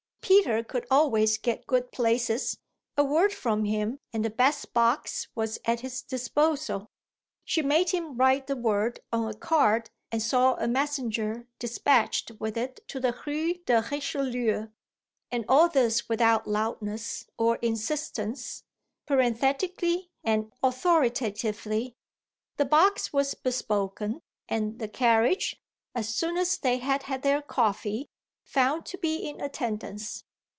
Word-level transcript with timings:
Peter 0.23 0.63
could 0.63 0.87
always 0.89 1.37
get 1.37 1.67
good 1.67 1.91
places: 1.91 2.57
a 2.97 3.03
word 3.03 3.33
from 3.33 3.65
him 3.65 3.99
and 4.13 4.23
the 4.23 4.29
best 4.29 4.71
box 4.73 5.27
was 5.35 5.59
at 5.65 5.81
his 5.81 6.01
disposal. 6.01 6.89
She 7.43 7.61
made 7.61 7.89
him 7.89 8.15
write 8.15 8.47
the 8.47 8.55
word 8.55 9.01
on 9.11 9.29
a 9.29 9.33
card 9.33 9.89
and 10.09 10.21
saw 10.23 10.55
a 10.55 10.69
messenger 10.69 11.47
despatched 11.59 12.31
with 12.39 12.55
it 12.55 12.79
to 12.87 13.01
the 13.01 13.13
Rue 13.25 13.55
de 13.55 13.83
Richelieu; 13.91 14.67
and 15.31 15.43
all 15.49 15.67
this 15.67 16.07
without 16.07 16.47
loudness 16.47 17.25
or 17.37 17.57
insistence, 17.57 18.63
parenthetically 19.05 20.11
and 20.23 20.53
authoritatively. 20.63 21.97
The 22.55 22.65
box 22.65 23.11
was 23.11 23.33
bespoken 23.35 24.21
and 24.47 24.79
the 24.79 24.87
carriage, 24.87 25.61
as 25.93 26.07
soon 26.07 26.37
as 26.37 26.57
they 26.57 26.77
had 26.77 27.03
had 27.03 27.21
their 27.21 27.41
coffee, 27.41 28.07
found 28.43 28.85
to 28.85 28.97
be 28.97 29.15
in 29.15 29.39
attendance. 29.39 30.25